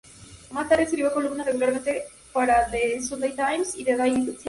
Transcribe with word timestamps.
Más 0.49 0.67
tarde 0.67 0.81
escribió 0.85 1.13
columnas 1.13 1.45
regularmente 1.45 2.05
para 2.33 2.65
"The 2.71 3.03
Sunday 3.03 3.35
Times" 3.35 3.75
y 3.77 3.83
"The 3.83 3.95
Daily 3.97 4.13
Telegraph". 4.35 4.39